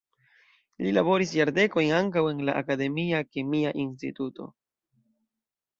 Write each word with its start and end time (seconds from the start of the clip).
Li 0.85 0.93
laboris 0.95 1.33
jardekojn 1.39 1.93
ankaŭ 1.99 2.23
en 2.31 2.41
la 2.49 2.57
akademia 2.63 3.21
kemia 3.37 3.77
instituto. 3.87 4.53